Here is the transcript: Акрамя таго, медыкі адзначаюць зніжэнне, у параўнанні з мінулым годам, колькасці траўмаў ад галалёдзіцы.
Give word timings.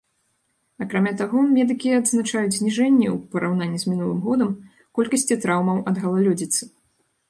Акрамя 0.85 1.11
таго, 1.19 1.43
медыкі 1.57 1.89
адзначаюць 1.99 2.57
зніжэнне, 2.57 3.07
у 3.15 3.21
параўнанні 3.37 3.79
з 3.85 3.93
мінулым 3.93 4.19
годам, 4.27 4.59
колькасці 5.01 5.43
траўмаў 5.47 5.89
ад 5.91 5.95
галалёдзіцы. 6.07 6.63